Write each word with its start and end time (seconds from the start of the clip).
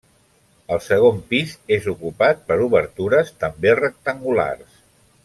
El 0.75 0.79
segon 0.85 1.19
pis 1.33 1.53
és 1.77 1.85
ocupat 1.93 2.41
per 2.49 2.57
obertures 2.71 3.31
també 3.45 3.75
rectangulars. 3.85 4.73